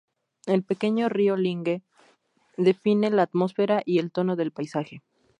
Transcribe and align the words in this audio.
El 0.47 0.63
pequeño 0.63 1.09
río 1.09 1.37
Linge, 1.37 1.83
define 2.57 3.11
la 3.11 3.21
atmósfera 3.21 3.83
y 3.85 3.99
el 3.99 4.11
tono 4.11 4.35
del 4.35 4.51
paisaje. 4.51 5.03